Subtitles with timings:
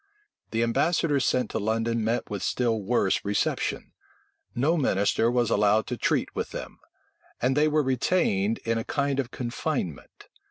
[0.49, 3.91] The ambassadors sent to London met with still worse reception:
[4.55, 6.79] no minister was allowed to treat with them;
[7.39, 10.27] and they were retained in a kind of confinement.